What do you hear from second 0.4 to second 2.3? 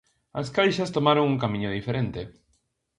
caixas tomaron un camiño diferente.